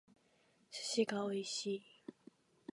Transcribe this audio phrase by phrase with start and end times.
[0.71, 1.83] 寿司が美味しい